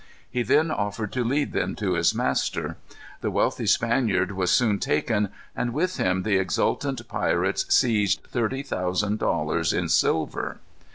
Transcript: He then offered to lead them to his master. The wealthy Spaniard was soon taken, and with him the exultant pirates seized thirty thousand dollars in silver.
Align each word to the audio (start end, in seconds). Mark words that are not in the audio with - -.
He 0.27 0.41
then 0.41 0.71
offered 0.71 1.11
to 1.13 1.23
lead 1.23 1.51
them 1.51 1.75
to 1.75 1.93
his 1.93 2.15
master. 2.15 2.75
The 3.21 3.29
wealthy 3.29 3.67
Spaniard 3.67 4.31
was 4.31 4.49
soon 4.49 4.79
taken, 4.79 5.29
and 5.55 5.73
with 5.75 5.97
him 5.97 6.23
the 6.23 6.37
exultant 6.39 7.07
pirates 7.07 7.67
seized 7.71 8.21
thirty 8.23 8.63
thousand 8.63 9.19
dollars 9.19 9.71
in 9.73 9.89
silver. 9.89 10.59